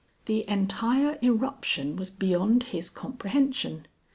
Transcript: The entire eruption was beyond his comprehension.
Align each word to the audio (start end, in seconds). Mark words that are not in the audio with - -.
The 0.25 0.49
entire 0.49 1.19
eruption 1.21 1.95
was 1.95 2.09
beyond 2.09 2.63
his 2.63 2.89
comprehension. 2.89 3.85